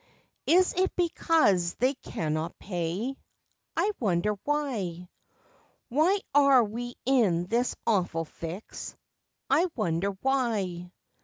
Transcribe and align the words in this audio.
Is 0.47 0.73
it 0.73 0.91
because 0.95 1.75
they 1.75 1.93
cannot 1.93 2.57
pay? 2.57 3.15
I 3.77 3.91
wonder 3.99 4.31
why! 4.45 5.09
Why 5.89 6.19
are 6.33 6.63
we 6.63 6.95
in 7.05 7.45
this 7.45 7.75
awful 7.85 8.25
fix? 8.25 8.95
I 9.47 9.67
wonder 9.75 10.09
why! 10.23 10.91